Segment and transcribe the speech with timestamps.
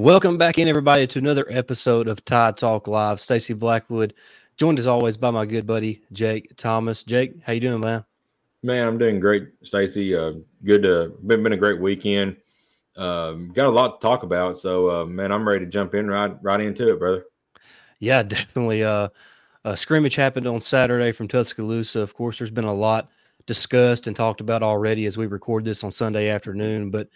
[0.00, 3.20] Welcome back in, everybody, to another episode of Tide Talk Live.
[3.20, 4.14] Stacey Blackwood,
[4.56, 7.04] joined as always by my good buddy Jake Thomas.
[7.04, 8.06] Jake, how you doing, man?
[8.62, 10.16] Man, I'm doing great, Stacey.
[10.16, 10.32] Uh,
[10.64, 12.38] good to been been a great weekend.
[12.96, 16.08] Um, got a lot to talk about, so uh, man, I'm ready to jump in
[16.08, 17.26] right right into it, brother.
[17.98, 18.82] Yeah, definitely.
[18.82, 19.10] Uh,
[19.64, 22.00] a scrimmage happened on Saturday from Tuscaloosa.
[22.00, 23.10] Of course, there's been a lot
[23.44, 27.10] discussed and talked about already as we record this on Sunday afternoon, but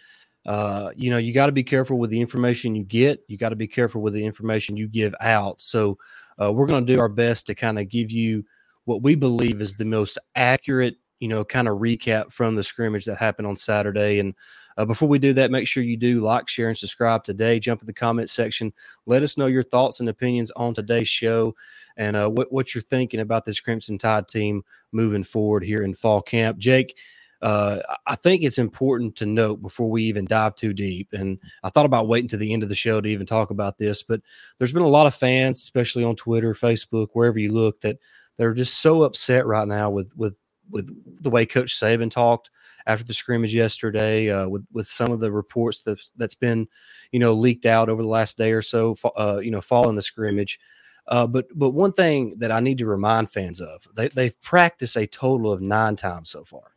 [0.45, 3.23] uh, you know, you got to be careful with the information you get.
[3.27, 5.61] You got to be careful with the information you give out.
[5.61, 5.97] So,
[6.41, 8.43] uh, we're going to do our best to kind of give you
[8.85, 13.05] what we believe is the most accurate, you know, kind of recap from the scrimmage
[13.05, 14.19] that happened on Saturday.
[14.19, 14.35] And
[14.77, 17.59] uh, before we do that, make sure you do like, share, and subscribe today.
[17.59, 18.73] Jump in the comment section.
[19.05, 21.55] Let us know your thoughts and opinions on today's show
[21.97, 25.95] and uh, what, what you're thinking about this Crimson Tide team moving forward here in
[25.95, 26.57] fall camp.
[26.57, 26.97] Jake,
[27.41, 31.13] uh, I think it's important to note before we even dive too deep.
[31.13, 33.77] And I thought about waiting to the end of the show to even talk about
[33.77, 34.21] this, but
[34.57, 37.99] there's been a lot of fans, especially on Twitter, Facebook, wherever you look, that
[38.37, 40.35] they're just so upset right now with with
[40.71, 40.89] with
[41.21, 42.49] the way Coach Saban talked
[42.87, 46.67] after the scrimmage yesterday, uh, with with some of the reports that that's been,
[47.11, 50.01] you know, leaked out over the last day or so, uh, you know, following the
[50.01, 50.59] scrimmage.
[51.07, 54.97] Uh, but but one thing that I need to remind fans of, they, they've practiced
[54.97, 56.74] a total of nine times so far.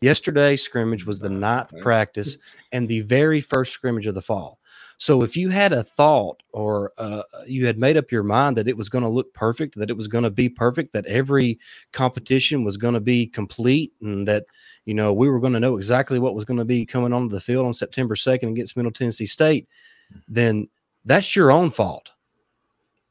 [0.00, 2.38] Yesterday scrimmage was the ninth practice
[2.72, 4.60] and the very first scrimmage of the fall.
[4.96, 8.68] So if you had a thought or uh, you had made up your mind that
[8.68, 11.58] it was going to look perfect, that it was going to be perfect, that every
[11.92, 14.44] competition was going to be complete, and that
[14.84, 17.34] you know we were going to know exactly what was going to be coming onto
[17.34, 19.68] the field on September second against Middle Tennessee State,
[20.28, 20.68] then
[21.06, 22.10] that's your own fault.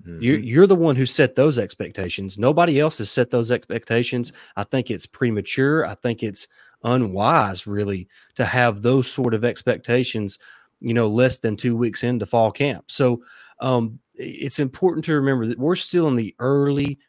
[0.06, 0.22] Mm-hmm.
[0.22, 2.38] You're, you're the one who set those expectations.
[2.38, 4.32] Nobody else has set those expectations.
[4.56, 5.86] I think it's premature.
[5.86, 6.48] I think it's
[6.84, 10.40] unwise, really, to have those sort of expectations,
[10.80, 12.86] you know, less than two weeks into fall camp.
[12.88, 13.24] So
[13.60, 17.00] um, it's important to remember that we're still in the early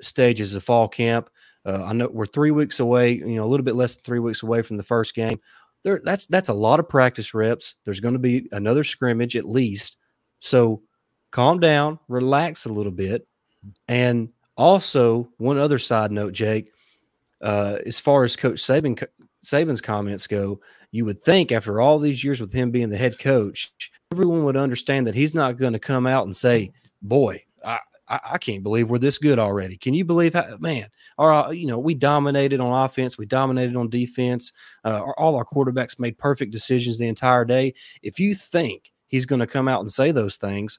[0.00, 1.30] stages of fall camp.
[1.64, 4.20] Uh, I know we're three weeks away, you know, a little bit less than three
[4.20, 5.40] weeks away from the first game.
[5.82, 7.74] There, that's that's a lot of practice reps.
[7.84, 9.96] There's going to be another scrimmage at least.
[10.38, 10.82] So
[11.30, 13.26] calm down, relax a little bit.
[13.88, 16.72] And also, one other side note, Jake,
[17.42, 19.06] uh, as far as Coach Saban,
[19.46, 23.18] Saban's comments go, you would think after all these years with him being the head
[23.18, 23.72] coach,
[24.12, 28.20] everyone would understand that he's not going to come out and say, "Boy, I, I,
[28.32, 30.88] I, can't believe we're this good already." Can you believe how, man?
[31.18, 34.52] Our, you know, we dominated on offense, we dominated on defense.
[34.84, 37.74] Uh, all our quarterbacks made perfect decisions the entire day.
[38.02, 40.78] If you think he's going to come out and say those things,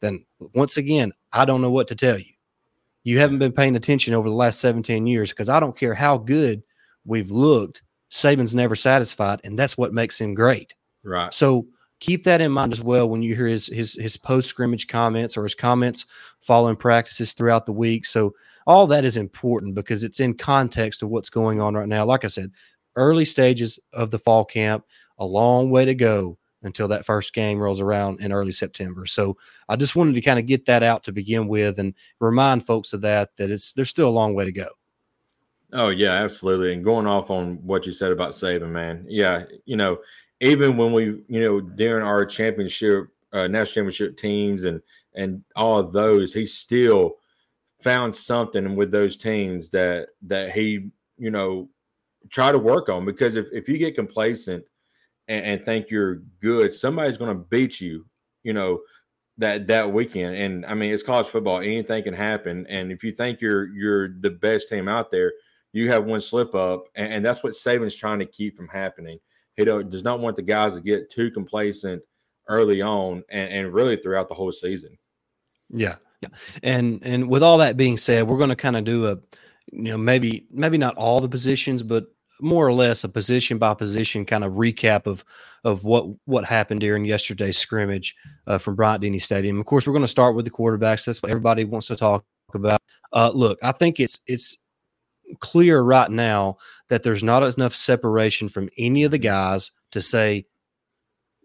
[0.00, 0.24] then
[0.54, 2.32] once again, I don't know what to tell you.
[3.04, 6.18] You haven't been paying attention over the last 17 years because I don't care how
[6.18, 6.62] good
[7.04, 10.74] we've looked, Saban's never satisfied, and that's what makes him great.
[11.04, 11.32] Right.
[11.32, 11.66] So
[12.00, 15.36] keep that in mind as well when you hear his his his post scrimmage comments
[15.36, 16.06] or his comments
[16.40, 18.06] following practices throughout the week.
[18.06, 18.34] So
[18.66, 22.04] all that is important because it's in context of what's going on right now.
[22.04, 22.52] Like I said,
[22.96, 24.84] early stages of the fall camp,
[25.18, 29.06] a long way to go until that first game rolls around in early September.
[29.06, 29.36] So
[29.68, 32.92] I just wanted to kind of get that out to begin with and remind folks
[32.92, 34.68] of that that it's there's still a long way to go.
[35.72, 36.72] Oh yeah, absolutely.
[36.72, 39.98] And going off on what you said about Saban, man, yeah, you know,
[40.40, 44.80] even when we, you know, during our championship, uh, national championship teams and
[45.14, 47.16] and all of those, he still
[47.82, 51.68] found something with those teams that that he, you know,
[52.30, 54.64] try to work on because if if you get complacent
[55.28, 58.06] and, and think you're good, somebody's going to beat you,
[58.42, 58.80] you know,
[59.38, 60.36] that that weekend.
[60.36, 62.66] And I mean, it's college football; anything can happen.
[62.68, 65.32] And if you think you're you're the best team out there,
[65.72, 69.18] you have one slip up, and, and that's what Saban's trying to keep from happening.
[69.56, 72.02] He does not want the guys to get too complacent
[72.48, 74.96] early on, and, and really throughout the whole season.
[75.68, 76.30] Yeah, yeah,
[76.62, 79.18] and and with all that being said, we're going to kind of do a,
[79.72, 82.06] you know, maybe maybe not all the positions, but
[82.40, 85.24] more or less a position by position kind of recap of
[85.64, 88.14] of what what happened during yesterday's scrimmage
[88.46, 89.58] uh, from Bryant Denny Stadium.
[89.58, 91.04] Of course, we're going to start with the quarterbacks.
[91.04, 92.24] That's what everybody wants to talk
[92.54, 92.80] about.
[93.12, 94.56] Uh, look, I think it's it's
[95.40, 96.58] clear right now
[96.88, 100.46] that there's not enough separation from any of the guys to say,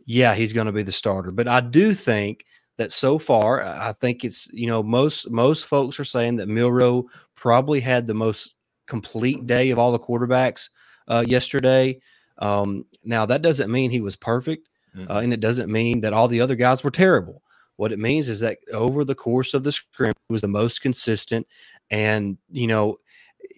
[0.05, 1.31] yeah, he's going to be the starter.
[1.31, 2.45] But I do think
[2.77, 7.05] that so far, I think it's you know most most folks are saying that Milroe
[7.35, 8.53] probably had the most
[8.87, 10.69] complete day of all the quarterbacks
[11.07, 11.99] uh, yesterday.
[12.39, 15.11] Um, now that doesn't mean he was perfect, mm-hmm.
[15.11, 17.43] uh, and it doesn't mean that all the other guys were terrible.
[17.75, 21.47] What it means is that over the course of the scrimmage, was the most consistent,
[21.89, 22.97] and you know,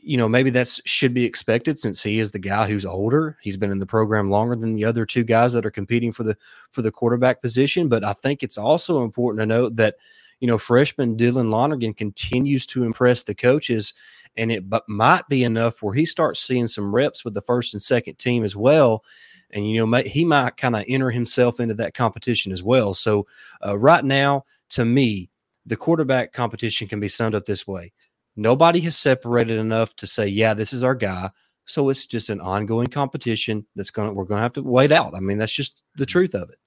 [0.05, 3.37] you know, maybe that's should be expected since he is the guy who's older.
[3.41, 6.23] He's been in the program longer than the other two guys that are competing for
[6.23, 6.37] the
[6.69, 7.89] for the quarterback position.
[7.89, 9.95] But I think it's also important to note that,
[10.39, 13.95] you know, freshman Dylan Lonergan continues to impress the coaches,
[14.37, 17.73] and it but might be enough where he starts seeing some reps with the first
[17.73, 19.03] and second team as well.
[19.49, 22.93] And you know, he might kind of enter himself into that competition as well.
[22.93, 23.25] So
[23.65, 25.31] uh, right now, to me,
[25.65, 27.91] the quarterback competition can be summed up this way
[28.35, 31.31] Nobody has separated enough to say, yeah, this is our guy.
[31.65, 34.91] So it's just an ongoing competition that's going to, we're going to have to wait
[34.91, 35.15] out.
[35.15, 36.11] I mean, that's just the mm-hmm.
[36.11, 36.57] truth of it.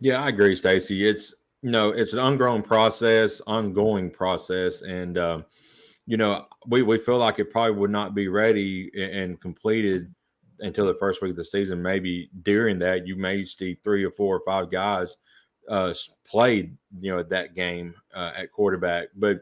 [0.00, 1.06] Yeah, I agree, Stacey.
[1.06, 4.82] It's, you know, it's an ungrown process, ongoing process.
[4.82, 5.44] And, um,
[6.06, 10.14] you know, we, we feel like it probably would not be ready and completed
[10.60, 11.82] until the first week of the season.
[11.82, 15.16] Maybe during that, you may see three or four or five guys
[15.68, 15.92] uh,
[16.24, 19.08] played, you know, that game uh, at quarterback.
[19.16, 19.40] But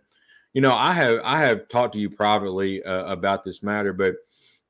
[0.57, 4.15] you know, I have I have talked to you privately uh, about this matter, but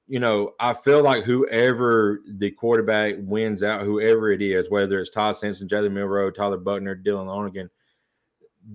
[0.09, 5.11] you know, I feel like whoever the quarterback wins out, whoever it is, whether it's
[5.11, 7.71] Ty Simpson, Jalen Milroe, Tyler Buchner, Dylan Lonergan,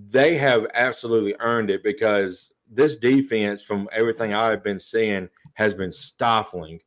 [0.07, 5.91] they have absolutely earned it because this defense, from everything I've been seeing, has been
[5.91, 6.79] stifling,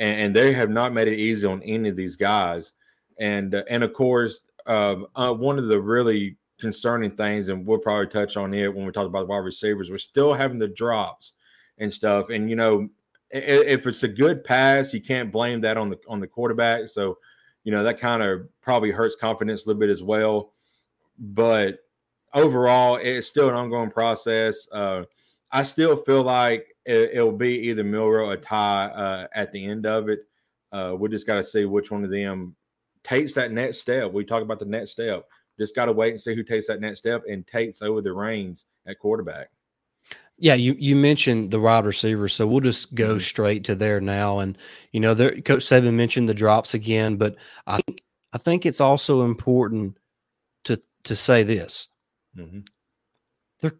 [0.00, 2.72] and, and they have not made it easy on any of these guys.
[3.20, 7.78] And uh, and of course, uh, uh, one of the really concerning things, and we'll
[7.78, 9.90] probably touch on it when we talk about the wide receivers.
[9.90, 11.34] We're still having the drops
[11.78, 12.88] and stuff, and you know,
[13.30, 16.88] if it's a good pass, you can't blame that on the on the quarterback.
[16.88, 17.18] So,
[17.64, 20.52] you know, that kind of probably hurts confidence a little bit as well.
[21.18, 21.80] But
[22.32, 24.68] overall, it's still an ongoing process.
[24.72, 25.04] Uh,
[25.50, 29.86] I still feel like it, will be either Milroe or Ty uh, at the end
[29.86, 30.20] of it.
[30.72, 32.54] Uh, we just got to see which one of them
[33.02, 34.12] takes that next step.
[34.12, 35.26] We talk about the next step.
[35.58, 38.12] Just got to wait and see who takes that next step and takes over the
[38.12, 39.50] reins at quarterback.
[40.40, 43.18] Yeah, you you mentioned the wide receivers, so we'll just go mm-hmm.
[43.18, 44.38] straight to there now.
[44.38, 44.56] And
[44.92, 47.34] you know, there, Coach Saban mentioned the drops again, but
[47.66, 48.02] I think
[48.32, 49.98] I think it's also important
[50.64, 51.88] to to say this.
[52.36, 52.60] Mm-hmm.
[53.60, 53.72] There,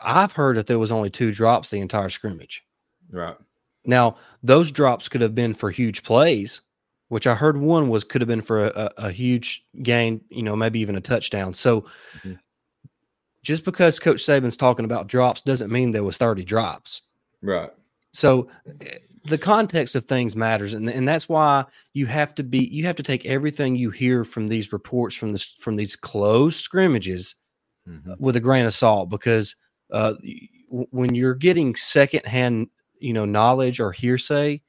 [0.00, 2.64] I've heard that there was only two drops the entire scrimmage.
[3.12, 3.36] Right
[3.84, 6.60] now, those drops could have been for huge plays,
[7.10, 10.54] which I heard one was could have been for a, a huge gain, you know,
[10.54, 11.54] maybe even a touchdown.
[11.54, 12.34] So mm-hmm.
[13.42, 17.02] just because Coach Saban's talking about drops doesn't mean there was 30 drops.
[17.42, 17.70] Right.
[18.12, 18.48] So
[19.24, 21.64] the context of things matters, and, and that's why
[21.94, 25.32] you have to be you have to take everything you hear from these reports from
[25.32, 27.34] this from these closed scrimmages
[27.88, 28.12] mm-hmm.
[28.20, 29.56] with a grain of salt because
[29.90, 30.14] uh,
[30.68, 32.68] when you're getting secondhand
[33.00, 34.62] you know knowledge or hearsay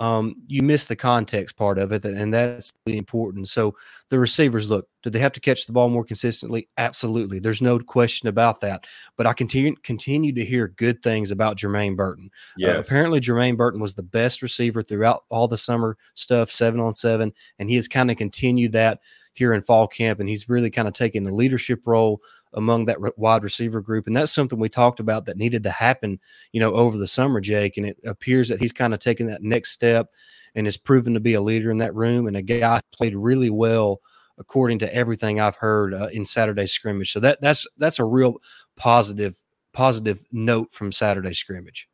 [0.00, 3.48] um, you miss the context part of it, and that's really important.
[3.48, 3.76] So
[4.08, 6.68] the receivers, look, do they have to catch the ball more consistently?
[6.78, 7.38] Absolutely.
[7.38, 8.86] There's no question about that.
[9.16, 12.30] But I continue continue to hear good things about Jermaine Burton.
[12.32, 12.76] Uh, yes.
[12.76, 16.94] Uh, apparently, Jermaine Burton was the best receiver throughout all the summer stuff, seven on
[16.94, 19.00] seven, and he has kind of continued that
[19.34, 22.20] here in fall camp, and he's really kind of taken the leadership role
[22.54, 26.20] among that wide receiver group, and that's something we talked about that needed to happen,
[26.52, 27.76] you know, over the summer, Jake.
[27.76, 30.10] And it appears that he's kind of taken that next step
[30.54, 33.50] and has proven to be a leader in that room and a guy played really
[33.50, 34.00] well
[34.38, 37.12] according to everything I've heard uh, in Saturday scrimmage.
[37.12, 38.36] So that that's that's a real
[38.76, 39.36] positive
[39.72, 41.88] positive note from Saturday scrimmage.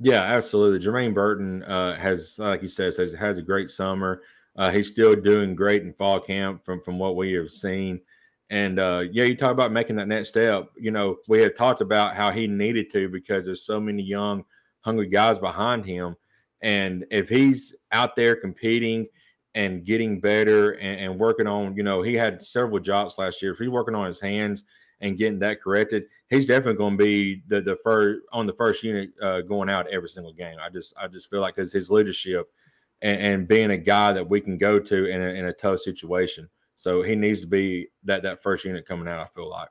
[0.00, 0.84] Yeah, absolutely.
[0.84, 4.22] Jermaine Burton uh, has, like you said, has had a great summer.
[4.56, 8.00] Uh, he's still doing great in fall camp from from what we have seen.
[8.52, 10.68] And uh, yeah, you talk about making that next step.
[10.76, 14.44] You know, we had talked about how he needed to because there's so many young,
[14.82, 16.16] hungry guys behind him.
[16.60, 19.06] And if he's out there competing
[19.54, 23.54] and getting better and, and working on, you know, he had several jobs last year.
[23.54, 24.64] If he's working on his hands
[25.00, 28.82] and getting that corrected, he's definitely going to be the the first on the first
[28.82, 30.58] unit uh, going out every single game.
[30.62, 32.50] I just I just feel like because his leadership
[33.00, 35.80] and, and, being a guy that we can go to in a, in a tough
[35.80, 36.50] situation.
[36.82, 39.20] So he needs to be that that first unit coming out.
[39.20, 39.68] I feel like.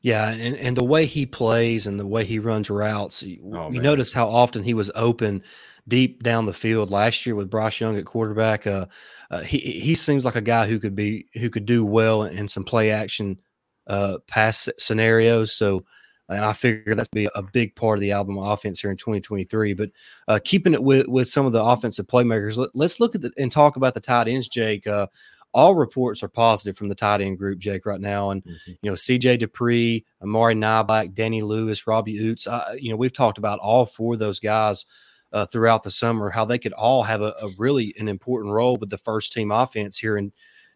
[0.00, 3.70] Yeah, and, and the way he plays and the way he runs routes, you, oh,
[3.70, 5.44] you notice how often he was open
[5.86, 8.66] deep down the field last year with Bryce Young at quarterback.
[8.66, 8.86] Uh,
[9.30, 12.48] uh, he he seems like a guy who could be who could do well in
[12.48, 13.38] some play action
[13.86, 15.52] uh, pass scenarios.
[15.52, 15.84] So
[16.28, 19.74] and I figure that's be a big part of the Alabama offense here in 2023.
[19.74, 19.90] But
[20.26, 23.30] uh, keeping it with with some of the offensive playmakers, let, us look at the,
[23.38, 24.88] and talk about the tight ends, Jake.
[24.88, 25.06] Uh,
[25.56, 28.30] all reports are positive from the tight end group, Jake, right now.
[28.30, 28.72] And mm-hmm.
[28.82, 32.46] you know, CJ Dippre, Amari Niblack, Danny Lewis, Robbie Ouzts.
[32.46, 34.84] Uh, you know, we've talked about all four of those guys
[35.32, 38.76] uh, throughout the summer, how they could all have a, a, really an important role
[38.76, 40.30] with the first team offense here in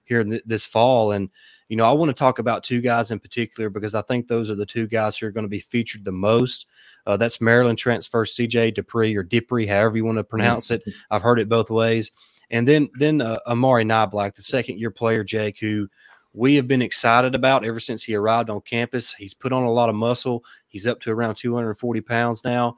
[0.05, 1.13] here th- this fall.
[1.13, 1.29] And
[1.69, 4.49] you know, I want to talk about two guys in particular because I think those
[4.49, 6.67] are the two guys who are going to be featured the most.
[7.07, 10.83] Uh, that's Maryland transfer CJ Dippre or Dippre, however you want to pronounce it.
[11.11, 12.13] I've heard it both ways.
[12.51, 15.89] And then then uh, Amari Niblack, the second year player, Jake, who
[16.33, 19.13] we have been excited about ever since he arrived on campus.
[19.13, 20.45] He's put on a lot of muscle.
[20.69, 22.77] He's up to around 240 pounds now.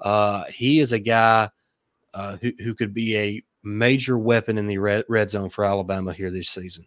[0.00, 1.50] Uh, he is a guy
[2.14, 6.12] uh, who, who could be a major weapon in the red, red zone for Alabama
[6.12, 6.86] here this season.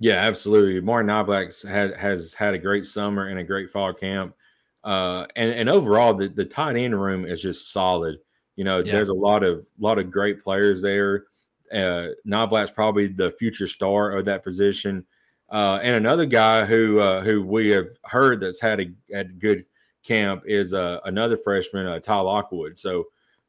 [0.00, 0.78] Yeah, absolutely.
[0.78, 4.34] Amari Niblack's had has had a great summer and a great fall camp.
[4.82, 8.18] Uh, and and overall, the, the tight end room is just solid.
[8.56, 8.92] You know, yeah.
[8.92, 11.24] there's a lot of lot of great players there.
[11.74, 15.04] Uh, Niblack's probably the future star of that position.
[15.50, 19.64] Uh, and another guy who uh, who we have heard that's had a had good
[20.04, 22.78] camp is uh, another freshman, uh, Ty Lockwood.
[22.78, 23.06] So,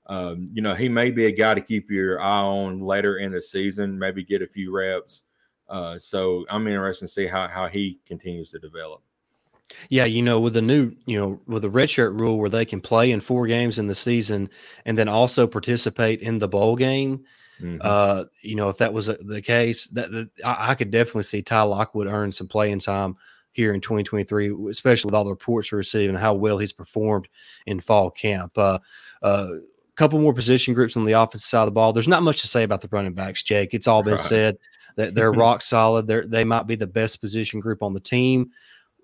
[0.07, 3.31] um, you know, he may be a guy to keep your eye on later in
[3.31, 5.23] the season, maybe get a few reps.
[5.67, 9.01] Uh, so I'm interested to see how, how he continues to develop.
[9.89, 12.81] Yeah, you know, with the new, you know, with the redshirt rule where they can
[12.81, 14.49] play in four games in the season
[14.85, 17.25] and then also participate in the bowl game.
[17.61, 17.77] Mm-hmm.
[17.81, 21.41] Uh, you know, if that was the case, that, that I, I, could definitely see
[21.41, 23.15] Ty Lockwood earn some playing time
[23.53, 27.29] here in 2023, especially with all the reports we're receiving how well he's performed
[27.65, 28.57] in fall camp.
[28.57, 28.79] Uh,
[29.21, 29.47] uh,
[29.95, 31.93] couple more position groups on the offensive side of the ball.
[31.93, 33.73] There's not much to say about the running backs, Jake.
[33.73, 34.19] It's all been right.
[34.19, 34.57] said
[34.97, 36.05] that they're rock solid.
[36.05, 38.51] They're, they might be the best position group on the team.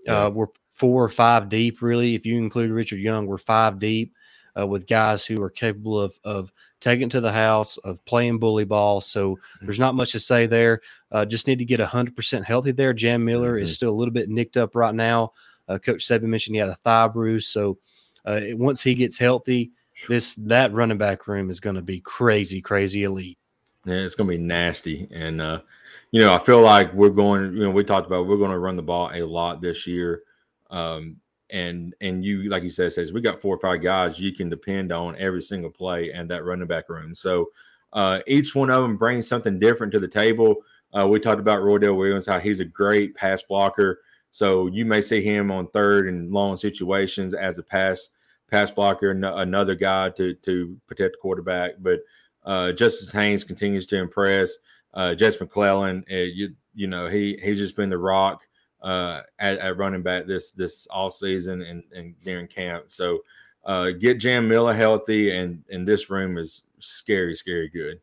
[0.07, 2.15] Uh, we're four or five deep, really.
[2.15, 4.13] If you include Richard Young, we're five deep
[4.57, 8.65] uh, with guys who are capable of of taking to the house, of playing bully
[8.65, 8.99] ball.
[8.99, 9.65] So mm-hmm.
[9.65, 10.81] there's not much to say there.
[11.11, 12.91] Uh, just need to get 100% healthy there.
[12.91, 13.63] Jam Miller mm-hmm.
[13.63, 15.31] is still a little bit nicked up right now.
[15.69, 17.47] Uh, Coach Saban mentioned he had a thigh bruise.
[17.47, 17.77] So
[18.25, 19.71] uh, once he gets healthy,
[20.09, 23.37] this that running back room is going to be crazy, crazy elite.
[23.85, 25.07] Yeah, it's going to be nasty.
[25.11, 25.61] And, uh,
[26.09, 28.59] you know, I feel like we're going, you know, we talked about we're going to
[28.59, 30.23] run the ball a lot this year.
[30.71, 31.17] Um,
[31.51, 34.49] and and you like you said says we got four or five guys you can
[34.49, 37.13] depend on every single play and that running back room.
[37.13, 37.47] So
[37.93, 40.55] uh, each one of them brings something different to the table.
[40.97, 43.99] Uh, we talked about Roydell Williams, how he's a great pass blocker.
[44.31, 48.09] So you may see him on third and long situations as a pass
[48.49, 51.71] pass blocker, another guy to to protect the quarterback.
[51.79, 51.99] But
[52.45, 54.53] uh, Justice Haynes continues to impress.
[54.93, 58.41] Uh, Jase McClellan, uh, you you know he he's just been the rock
[58.81, 62.85] uh, at, at, running back this this all season and, and during camp.
[62.87, 63.19] So
[63.65, 67.99] uh, get Jam Miller healthy, and and this room is scary, scary good.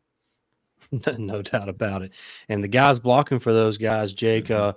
[1.17, 2.13] no doubt about it.
[2.47, 4.45] And the guys blocking for those guys, Jake.
[4.45, 4.69] Mm-hmm.
[4.69, 4.73] Uh,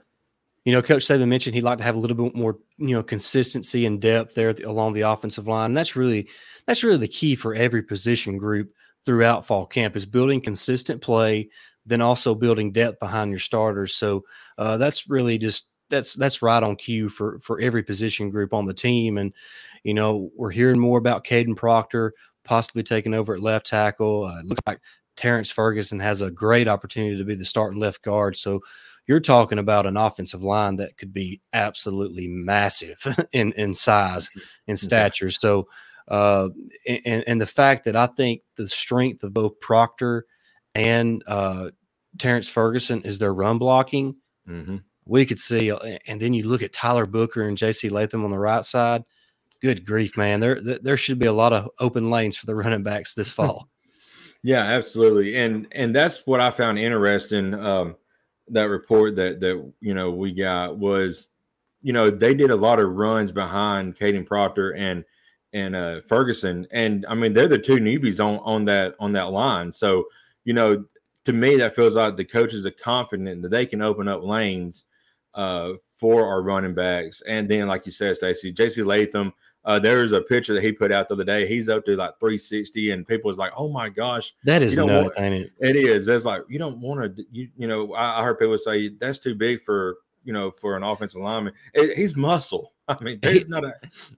[0.65, 3.03] you know, Coach Saban mentioned he'd like to have a little bit more, you know,
[3.03, 5.67] consistency and depth there along the offensive line.
[5.67, 6.29] And that's really
[6.67, 8.73] that's really the key for every position group
[9.05, 11.51] throughout fall camp is building consistent play,
[11.85, 13.95] then also building depth behind your starters.
[13.95, 14.25] So
[14.57, 18.65] uh, that's really just that's that's right on cue for for every position group on
[18.65, 19.19] the team.
[19.19, 19.33] And
[19.85, 24.25] you know, we're hearing more about Kadyn Proctor possibly taking over at left tackle.
[24.25, 24.81] Uh, looks like
[25.17, 28.37] Terrence Ferguson has a great opportunity to be the starting left guard.
[28.37, 28.61] So
[29.07, 34.31] you're talking about an offensive line that could be absolutely massive in in size
[34.67, 35.31] and stature.
[35.31, 35.69] So
[36.09, 36.49] uh,
[37.05, 40.25] and and the fact that I think the strength of both Proctor
[40.75, 41.71] and uh,
[42.19, 44.17] Terrence Ferguson is their run blocking.
[44.49, 45.71] Mm-hmm we could see.
[45.71, 47.89] Uh, and then you look at Tyler Booker and J.C.
[47.89, 49.05] Latham on the right side.
[49.61, 50.41] Good grief, man!
[50.41, 53.69] There there should be a lot of open lanes for the running backs this fall.
[54.43, 57.55] yeah, absolutely, and and that's what I found interesting.
[57.55, 57.97] Um,
[58.49, 61.29] that report that that you know we got was,
[61.81, 65.05] you know, they did a lot of runs behind Kadyn Proctor and
[65.53, 69.31] and uh, Ferguson, and I mean they're the two newbies on on that on that
[69.31, 69.73] line.
[69.73, 70.07] So
[70.45, 70.85] you know,
[71.25, 74.87] to me that feels like the coaches are confident that they can open up lanes
[75.35, 77.23] uh, for our running backs.
[77.29, 79.33] And then, like you said, Stacey, JC Latham,
[79.65, 81.47] uh, there's a picture that he put out the other day.
[81.47, 85.15] He's up to like 360, and people was like, "Oh my gosh, that is nuts,
[85.17, 85.53] want, it?
[85.61, 86.09] It is.
[86.09, 87.25] It's like you don't want to.
[87.31, 90.77] You you know, I, I, heard people say that's too big for you know for
[90.77, 91.53] an offensive lineman.
[91.75, 92.73] It, he's muscle.
[92.89, 93.75] I mean, there's he, not a.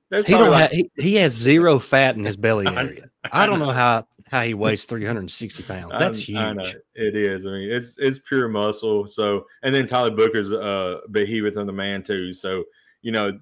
[0.09, 3.11] There's he don't like, have, he, he has zero fat in his belly area.
[3.25, 5.93] I, I don't know how how he weighs 360 pounds.
[5.99, 6.77] That's huge.
[6.95, 7.47] It is.
[7.47, 9.07] I mean, it's it's pure muscle.
[9.07, 12.33] So, and then Tyler Booker's uh behemoth on the man too.
[12.33, 12.65] So,
[13.03, 13.39] you know,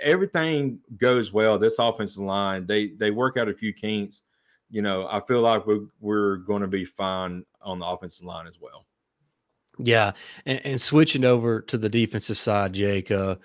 [0.00, 1.58] everything goes well.
[1.58, 4.22] This offensive line, they they work out a few kinks.
[4.70, 8.46] You know, I feel like we're we're going to be fine on the offensive line
[8.46, 8.84] as well.
[9.78, 10.12] Yeah,
[10.44, 13.10] and, and switching over to the defensive side, Jake.
[13.10, 13.36] Uh,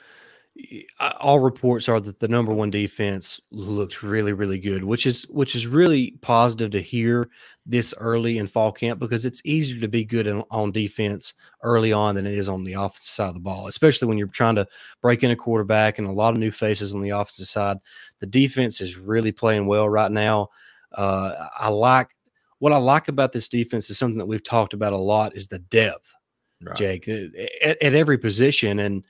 [1.19, 5.55] all reports are that the number one defense looks really really good which is which
[5.55, 7.27] is really positive to hear
[7.65, 11.33] this early in fall camp because it's easier to be good in, on defense
[11.63, 14.27] early on than it is on the offensive side of the ball especially when you're
[14.27, 14.67] trying to
[15.01, 17.77] break in a quarterback and a lot of new faces on the offensive side.
[18.19, 20.49] The defense is really playing well right now.
[20.91, 22.15] Uh, i like
[22.59, 25.47] what i like about this defense is something that we've talked about a lot is
[25.47, 26.13] the depth
[26.61, 26.75] right.
[26.75, 28.77] jake at, at every position.
[28.77, 29.03] And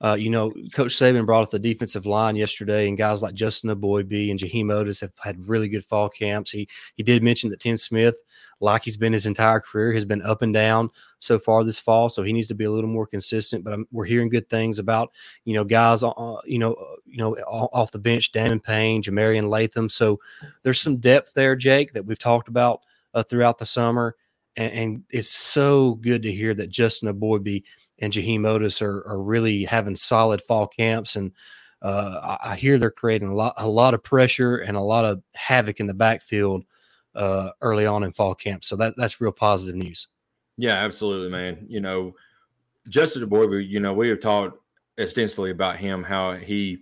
[0.00, 3.70] uh, you know, Coach Saban brought up the defensive line yesterday, and guys like Justin
[3.70, 6.52] Eboigbe and Jaheim Oatis have had really good fall camps.
[6.52, 8.22] He he did mention that Tim Smith,
[8.60, 12.08] like he's been his entire career, has been up and down so far this fall,
[12.08, 13.64] so he needs to be a little more consistent.
[13.64, 15.12] But I'm, we're hearing good things about
[15.44, 19.48] you know guys, uh, you know, uh, you know, off the bench, Damon Payne, Jah-Marien
[19.48, 19.88] Latham.
[19.88, 20.20] So
[20.62, 22.82] there's some depth there, Jake, that we've talked about
[23.14, 24.14] uh, throughout the summer,
[24.54, 27.64] and, and it's so good to hear that Justin Eboigbe–
[27.98, 31.16] and Jaheim Oatis are, are really having solid fall camps.
[31.16, 31.32] And
[31.82, 35.22] uh, I, hear they're creating a lot, a lot of pressure and a lot of
[35.34, 36.64] havoc in the backfield
[37.14, 38.64] uh, early on in fall camp.
[38.64, 40.08] So that that's real positive news.
[40.56, 41.66] Yeah, absolutely, man.
[41.68, 42.14] You know,
[42.88, 44.58] Justin Eboigbe, you know, we have talked
[44.96, 46.78] extensively about him, how he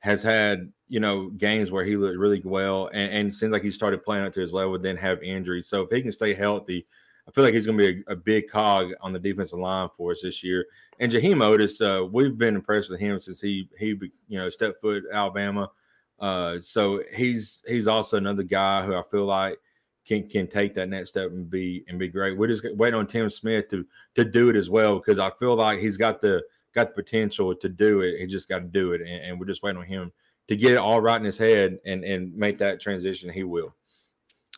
[0.00, 3.70] has had, you know, games where he looked really well and, and seems like he
[3.70, 5.68] started playing up to his level, then have injuries.
[5.68, 6.86] So if he can stay healthy–
[7.30, 9.88] I feel like he's going to be a, a, big cog on the defensive line
[9.96, 10.66] for us this year.
[10.98, 13.96] And Jaheim Oatis, uh, we've been impressed with him since he he
[14.26, 15.70] you know stepped foot Alabama.
[16.18, 19.58] Uh, so he's he's also another guy who I feel like
[20.04, 22.36] can can take that next step and be and be great.
[22.36, 25.54] We're just waiting on Tim Smith to to do it as well because I feel
[25.54, 26.42] like he's got the
[26.74, 28.18] got the potential to do it.
[28.18, 30.10] He just got to do it, and, and we're just waiting on him
[30.48, 33.30] to get it all right in his head and and make that transition.
[33.30, 33.72] He will.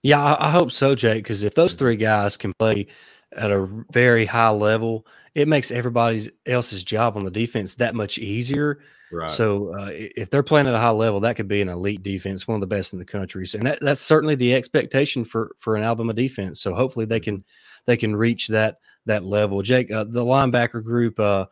[0.02, 1.22] Yeah, I, I hope so, Jake.
[1.22, 2.88] Because if those three guys can play
[3.36, 8.18] at a very high level, it makes everybody else's job on the defense that much
[8.18, 8.80] easier.
[9.12, 9.30] Right.
[9.30, 12.48] So uh, if they're playing at a high level, that could be an elite defense,
[12.48, 15.76] one of the best in the country, and that, that's certainly the expectation for for
[15.76, 16.60] an Alabama defense.
[16.60, 17.44] So hopefully they can
[17.84, 19.60] they can reach that that level.
[19.60, 21.44] Jake, uh, the linebacker group, uh,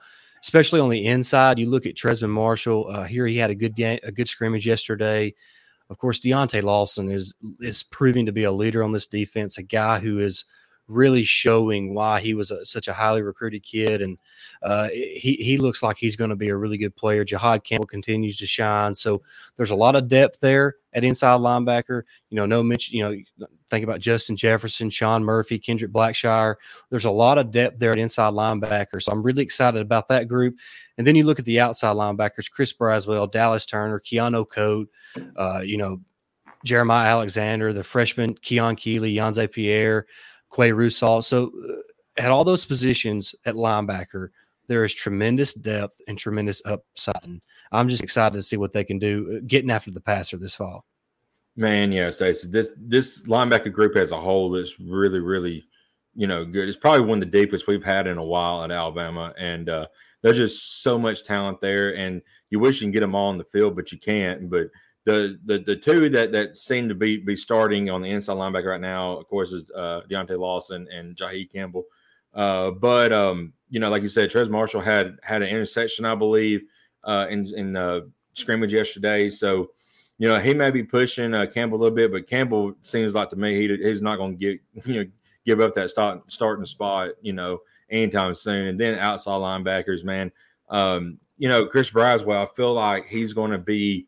[0.43, 2.89] especially on the inside, you look at Trezmen Marshall.
[2.89, 5.35] Uh, here he had a good game, a good scrimmage yesterday.
[5.91, 9.63] Of course, Deontae Lawson is is proving to be a leader on this defense, a
[9.63, 10.45] guy who is
[10.91, 14.19] really showing why he was a, such a highly recruited kid, and
[14.63, 17.25] uh, he he looks like he's going to be a really good player.
[17.25, 19.23] Jihaad Campbell continues to shine, so
[19.57, 22.03] there's a lot of depth there at inside linebacker.
[22.31, 22.97] You know, no mention.
[22.97, 26.57] You know, think about Justin Jefferson, Shawn Murphy, Kendrick Blackshire.
[26.91, 30.29] There's a lot of depth there at inside linebacker, so I'm really excited about that
[30.29, 30.57] group.
[30.99, 34.87] And then you look at the outside linebackers: Chris Braswell, Dallas Turner, Keanu Koht.
[35.37, 36.01] Uh, you know,
[36.65, 40.07] Jeremiah Alexander, the freshman Keon Keeley, Yhonzae Pierre.
[40.51, 41.25] Qua Russaw.
[41.25, 44.29] So uh, at all those positions at linebacker,
[44.69, 47.25] there is tremendous depth and tremendous upside.
[47.25, 47.41] And
[47.73, 50.55] I'm just excited to see what they can do uh, getting after the passer this
[50.55, 50.85] fall.
[51.57, 52.49] Man, yeah, Stacey.
[52.49, 55.65] This this linebacker group as a whole is really, really,
[56.15, 56.69] you know, good.
[56.69, 59.87] It's probably one of the deepest we've had in a while at Alabama, and uh,
[60.23, 61.97] there's just so much talent there.
[61.97, 64.49] And you wish you can get them all on the field, but you can't.
[64.49, 64.69] But
[65.05, 68.67] the the the two that that seem to be be starting on the inside linebacker
[68.67, 71.85] right now, of course, is uh, Deontae Lawson and Jihaad Campbell.
[72.35, 76.15] Uh, but um, you know, like you said, Trez Marshall had had an interception, I
[76.15, 76.63] believe,
[77.05, 79.31] uh, in in the scrimmage yesterday.
[79.31, 79.71] So,
[80.19, 83.31] you know, he may be pushing uh, Campbell a little bit, but Campbell seems like
[83.31, 85.11] to me he he's not going to get you know
[85.47, 87.59] give up that start starting spot, you know,
[87.91, 88.67] anytime soon.
[88.69, 90.31] And then outside linebackers, man,
[90.69, 94.07] um, you know, Chris Braswell, I feel like he's going to be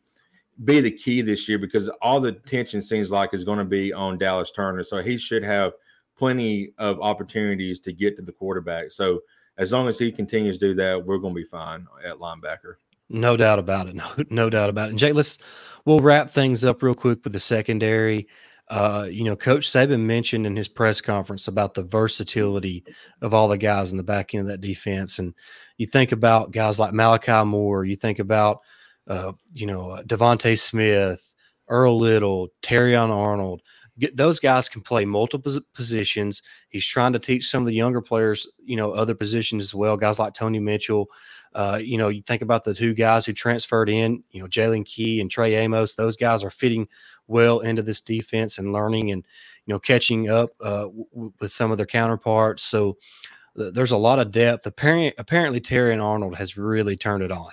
[0.63, 3.91] be the key this year because all the tension seems like is going to be
[3.91, 4.83] on Dallas Turner.
[4.83, 5.73] So he should have
[6.17, 8.91] plenty of opportunities to get to the quarterback.
[8.91, 9.21] So
[9.57, 12.75] as long as he continues to do that, we're going to be fine at linebacker.
[13.09, 13.95] No doubt about it.
[13.95, 14.91] No, no doubt about it.
[14.91, 15.37] And Jay, let's
[15.85, 18.27] we'll wrap things up real quick with the secondary.
[18.69, 22.83] Uh, you know, Coach Saban mentioned in his press conference about the versatility
[23.21, 25.19] of all the guys in the back end of that defense.
[25.19, 25.33] And
[25.77, 28.61] you think about guys like Malachi Moore, you think about
[29.07, 31.35] uh, you know, uh, DeVonta Smith,
[31.67, 33.61] Earl Little, Terrion Arnold.
[33.99, 36.41] Get, those guys can play multiple positions.
[36.69, 39.97] He's trying to teach some of the younger players, you know, other positions as well.
[39.97, 41.09] Guys like Tony Mitchell.
[41.53, 44.85] Uh, you know, you think about the two guys who transferred in, you know, Jalen
[44.85, 45.93] Key and Trey Amos.
[45.93, 46.87] Those guys are fitting
[47.27, 49.23] well into this defense and learning and,
[49.67, 52.63] you know, catching up uh, w- with some of their counterparts.
[52.63, 52.97] So
[53.55, 54.65] th- there's a lot of depth.
[54.65, 57.51] Apparently, apparently Terrion Arnold has really turned it on.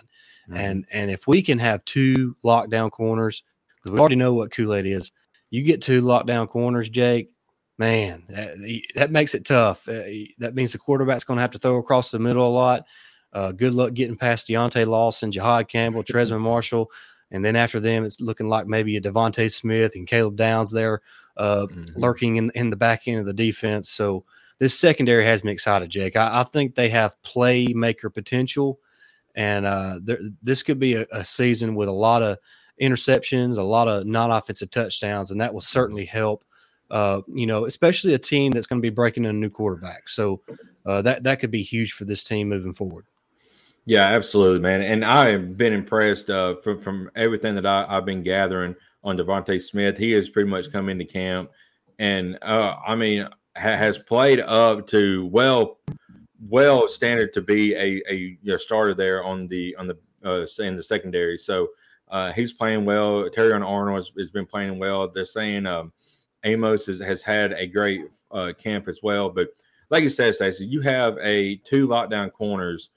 [0.50, 0.56] Mm-hmm.
[0.56, 3.42] And and if we can have two lockdown corners,
[3.76, 5.12] because we already know what Kool Aid is,
[5.50, 7.30] you get two lockdown corners, Jake.
[7.78, 9.88] Man, that, that makes it tough.
[9.88, 10.02] Uh,
[10.38, 12.84] that means the quarterback's going to have to throw across the middle a lot.
[13.32, 16.90] Uh, good luck getting past Deontae Lawson, Jihaad Campbell, Trezmen Marshall,
[17.30, 21.00] and then after them, it's looking like maybe a DeVonta Smith and Caleb Downs there
[21.38, 21.98] uh, mm-hmm.
[21.98, 23.88] lurking in, in the back end of the defense.
[23.88, 24.24] So
[24.58, 26.16] this secondary has me excited, Jake.
[26.16, 28.78] I, I think they have playmaker potential,
[29.34, 30.00] and uh,
[30.42, 32.38] this could be a, a, season with a lot of
[32.80, 36.44] interceptions, a lot of non-offensive touchdowns, and that will certainly help.
[36.90, 40.08] Uh, you know, especially a team that's going to be breaking in a new quarterback.
[40.08, 40.40] So
[40.84, 43.06] uh, that that could be huge for this team moving forward.
[43.86, 44.82] Yeah, absolutely, man.
[44.82, 49.16] And I have been impressed uh, from from everything that I, have been gathering on
[49.16, 49.96] DeVonta Smith.
[49.96, 51.50] He has pretty much come into camp,
[51.98, 55.78] and uh, I mean, ha- has played up to well,
[56.48, 60.46] well standard to be a a you know, starter there on the on the uh,
[60.62, 61.38] in the secondary.
[61.38, 61.68] So
[62.08, 63.28] uh, he's playing well.
[63.30, 65.08] Terrion Arnold has, has, been playing well.
[65.08, 65.92] They're saying um,
[66.44, 69.48] Amos has, has had a great uh, camp as well, but
[69.90, 72.90] like you said, Stacey, you have a two lockdown corners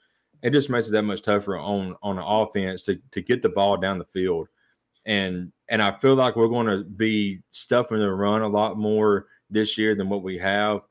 [0.44, 3.48] it just makes it that much tougher on on the offense to to get the
[3.48, 4.46] ball down the field.
[5.06, 9.26] And and I feel like we're going to be stuffing the run a lot more
[9.48, 10.82] this year than what we have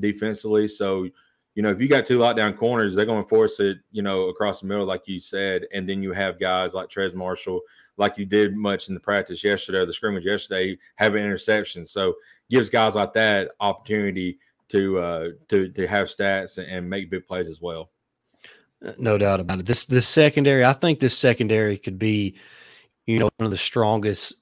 [0.00, 0.66] defensively.
[0.66, 1.08] So,
[1.54, 4.28] you know, if you got two lockdown corners, they're going to force it, you know,
[4.28, 5.66] across the middle, like you said.
[5.72, 7.60] And then you have guys like Trez Marshall,
[7.98, 11.90] like you did much in the practice yesterday, or the scrimmage yesterday, having interceptions.
[11.90, 12.14] So
[12.50, 14.38] gives guys like that opportunity
[14.68, 17.90] to uh to to have stats and make big plays as well.
[18.98, 19.66] No doubt about it.
[19.66, 22.36] This this secondary, I think this secondary could be,
[23.06, 24.34] you know, one of the strongest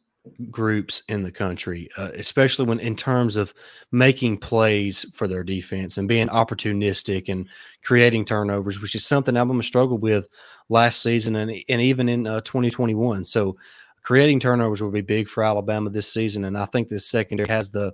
[0.51, 3.55] groups in the country, uh, especially when in terms of
[3.91, 7.49] making plays for their defense and being opportunistic and
[7.83, 10.29] creating turnovers, which is something Alabama struggled with
[10.69, 13.25] last season and and even in uh, 2021.
[13.25, 13.57] So
[14.03, 17.71] creating turnovers will be big for Alabama this season, and I think this secondary has
[17.71, 17.93] the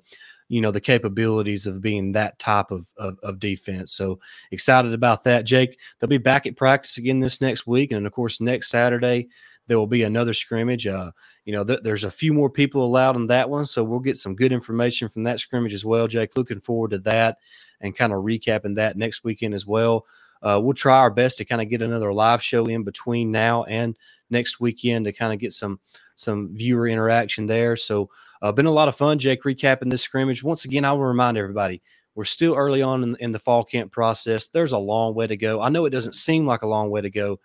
[0.49, 3.93] you know the capabilities of being that type of, of, of defense.
[3.93, 4.19] So
[4.51, 5.79] excited about that, Jake.
[5.99, 9.29] They'll be back at practice again this next week, and of course next Saturday
[9.67, 10.87] there will be another scrimmage.
[10.87, 11.11] Uh,
[11.45, 14.17] you know, th- there's a few more people allowed in that one, so we'll get
[14.17, 16.37] some good information from that scrimmage as well, Jake.
[16.37, 17.39] Looking forward to that
[17.81, 20.07] and kind of recapping that next weekend as well.
[20.43, 23.65] Uh, we'll try our best to kind of get another live show in between now
[23.65, 23.97] and
[24.31, 25.81] next weekend to kind of get some
[26.15, 27.77] some viewer interaction there.
[27.77, 30.43] So uh, been a lot of fun, Jake, recapping this scrimmage.
[30.43, 31.83] Once again, I will remind everybody
[32.15, 34.49] we're still early on in, in, the fall camp process.
[34.49, 35.61] There's a long way to go.
[35.61, 37.39] I know it doesn't seem like a long way to go,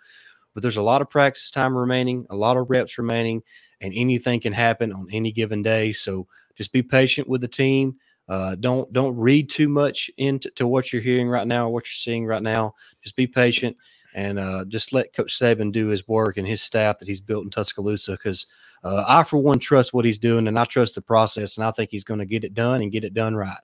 [0.54, 3.42] but there's a lot of practice time remaining, a lot of reps remaining,
[3.80, 5.92] and anything can happen on any given day.
[5.92, 7.96] So just be patient with the team.
[8.28, 11.86] Uh, don't don't read too much into to what you're hearing right now or what
[11.86, 12.74] you're seeing right now.
[13.02, 13.76] Just be patient
[14.14, 17.44] and uh, just let Coach Saban do his work and his staff that he's built
[17.44, 18.46] in Tuscaloosa because–
[18.84, 21.72] uh, I, for one, trust what he's doing and I trust the process, and I
[21.72, 23.60] think he's going to get it done and get it done right.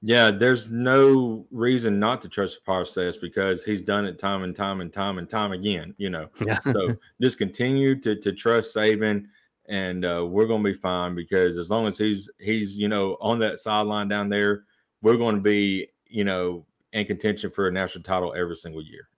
[0.00, 4.54] Yeah, there's no reason not to trust the process because he's done it time and
[4.54, 6.28] time and time and time again, you know.
[6.40, 6.60] Yeah.
[6.72, 9.26] so just continue to to trust Saban
[9.68, 13.16] and uh, we're going to be fine because as long as he's he's you know
[13.20, 14.64] on that sideline down there,
[15.02, 19.08] we're going to be you know in contention for a national title every single year.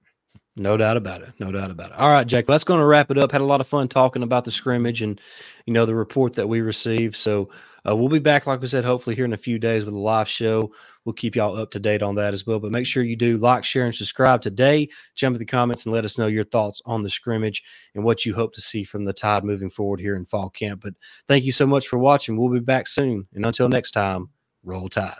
[0.56, 1.32] No doubt about it.
[1.38, 1.96] No doubt about it.
[1.96, 3.30] All right, Jack, that's going to wrap it up.
[3.30, 5.20] Had a lot of fun talking about the scrimmage and,
[5.64, 7.16] you know, the report that we received.
[7.16, 7.48] So
[7.88, 10.00] uh, we'll be back, like we said, hopefully here in a few days with a
[10.00, 10.72] live show.
[11.04, 12.58] We'll keep y'all up to date on that as well.
[12.58, 14.88] But make sure you do like, share, and subscribe today.
[15.14, 17.62] Jump in the comments and let us know your thoughts on the scrimmage
[17.94, 20.82] and what you hope to see from the Tide moving forward here in fall camp.
[20.82, 20.94] But
[21.28, 22.36] thank you so much for watching.
[22.36, 23.26] We'll be back soon.
[23.34, 24.30] And until next time,
[24.62, 25.18] roll tide.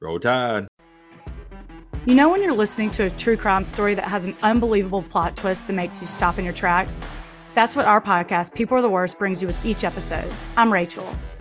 [0.00, 0.68] Roll tide.
[2.06, 5.36] You know, when you're listening to a true crime story that has an unbelievable plot
[5.36, 6.96] twist that makes you stop in your tracks?
[7.54, 10.32] That's what our podcast, People Are the Worst, brings you with each episode.
[10.56, 11.08] I'm Rachel.